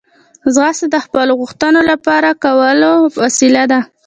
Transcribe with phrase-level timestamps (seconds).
[0.53, 2.91] ځغاسته د خپلو غوښتنو پوره کولو
[3.23, 3.79] وسیله ده